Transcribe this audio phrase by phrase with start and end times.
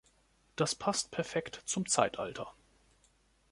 [0.55, 2.55] Das passt perfekt zum Zeitalter.